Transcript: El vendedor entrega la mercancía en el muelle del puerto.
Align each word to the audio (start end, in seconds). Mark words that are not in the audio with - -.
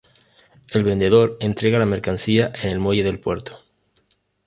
El 0.73 0.83
vendedor 0.83 1.37
entrega 1.41 1.77
la 1.77 1.85
mercancía 1.85 2.51
en 2.63 2.71
el 2.71 2.79
muelle 2.79 3.03
del 3.03 3.19
puerto. 3.19 3.63